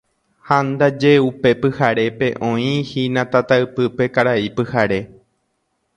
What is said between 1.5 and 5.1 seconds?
pyharépe oĩhína tataypýpe Karai Pyhare.